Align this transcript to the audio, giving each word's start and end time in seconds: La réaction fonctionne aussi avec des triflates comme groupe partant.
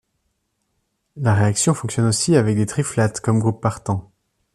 La 1.15 1.35
réaction 1.35 1.75
fonctionne 1.75 2.07
aussi 2.07 2.35
avec 2.35 2.55
des 2.57 2.65
triflates 2.65 3.19
comme 3.19 3.37
groupe 3.37 3.61
partant. 3.61 4.11